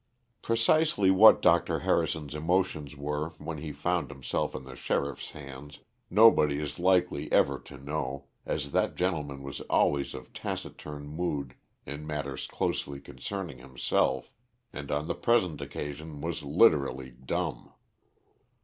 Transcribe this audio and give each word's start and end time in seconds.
_Precisely 0.41 1.11
what 1.11 1.43
Dr. 1.43 1.81
Harrison's 1.81 2.33
emotions 2.33 2.97
were 2.97 3.33
when 3.37 3.59
he 3.59 3.71
found 3.71 4.09
himself 4.09 4.55
in 4.55 4.63
the 4.63 4.75
sheriff's 4.75 5.29
hands, 5.29 5.77
nobody 6.09 6.57
is 6.57 6.79
likely 6.79 7.31
ever 7.31 7.59
to 7.59 7.77
know, 7.77 8.25
as 8.43 8.71
that 8.71 8.95
gentleman 8.95 9.43
was 9.43 9.61
always 9.69 10.15
of 10.15 10.33
taciturn 10.33 11.05
mood 11.07 11.53
in 11.85 12.07
matters 12.07 12.47
closely 12.47 12.99
concerning 12.99 13.59
himself, 13.59 14.31
and 14.73 14.89
on 14.89 15.05
the 15.05 15.13
present 15.13 15.61
occasion 15.61 16.19
was 16.19 16.41
literally 16.41 17.11
dumb. 17.11 17.71